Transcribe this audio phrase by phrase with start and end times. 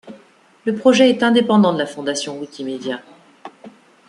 [0.65, 3.03] Le projet est indépendant de la fondation Wikimedia.